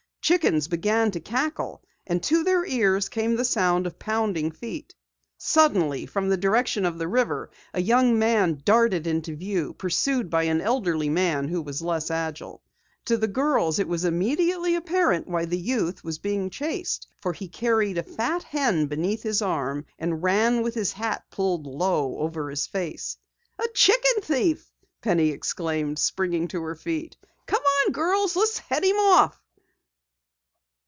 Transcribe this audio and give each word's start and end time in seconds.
Chickens 0.23 0.69
began 0.69 1.11
to 1.11 1.19
cackle, 1.19 1.81
and 2.07 2.21
to 2.23 2.43
their 2.43 2.63
ears 2.65 3.09
came 3.09 3.35
the 3.35 3.43
sound 3.43 3.85
of 3.85 3.99
pounding 3.99 4.51
feet. 4.51 4.95
Suddenly, 5.39 6.05
from 6.05 6.29
the 6.29 6.37
direction 6.37 6.85
of 6.85 6.99
the 6.99 7.07
river, 7.07 7.49
a 7.73 7.81
young 7.81 8.17
man 8.17 8.61
darted 8.63 9.07
into 9.07 9.35
view, 9.35 9.73
pursued 9.73 10.29
by 10.29 10.43
an 10.43 10.61
elderly 10.61 11.09
man 11.09 11.49
who 11.49 11.61
was 11.61 11.81
less 11.81 12.09
agile. 12.09 12.63
To 13.05 13.17
the 13.17 13.27
girls, 13.27 13.79
it 13.79 13.89
was 13.89 14.05
immediately 14.05 14.75
apparent 14.75 15.27
why 15.27 15.45
the 15.45 15.57
youth 15.57 16.01
was 16.03 16.19
being 16.19 16.49
chased, 16.51 17.07
for 17.19 17.33
he 17.33 17.49
carried 17.49 17.97
a 17.97 18.03
fat 18.03 18.43
hen 18.43 18.85
beneath 18.85 19.23
his 19.23 19.41
arm, 19.41 19.85
and 19.99 20.23
ran 20.23 20.61
with 20.61 20.75
hat 20.93 21.25
pulled 21.31 21.65
low 21.65 22.19
over 22.19 22.49
his 22.51 22.67
face. 22.67 23.17
"A 23.59 23.67
chicken 23.73 24.21
thief!" 24.21 24.71
Penny 25.01 25.29
exclaimed, 25.29 25.99
springing 25.99 26.47
to 26.49 26.61
her 26.61 26.75
feet. 26.75 27.17
"Come 27.47 27.63
on, 27.87 27.91
girls, 27.91 28.35
let's 28.37 28.59
head 28.59 28.85
him 28.85 28.97
off!" 28.97 29.37